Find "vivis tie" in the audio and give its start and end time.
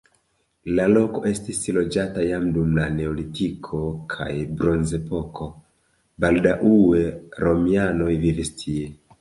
8.27-8.95